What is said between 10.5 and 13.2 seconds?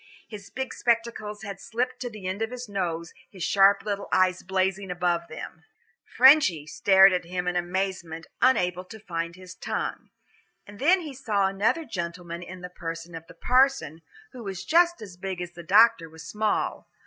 And then he saw another gentleman in the person